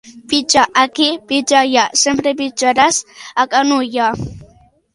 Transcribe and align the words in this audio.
Pixa 0.31 0.61
aquí, 0.85 1.09
pixa 1.31 1.59
allà, 1.59 1.83
sempre 2.05 2.35
pixaràs 2.41 2.99
a 3.45 3.49
Can 3.55 3.77
Ullà. 3.79 4.13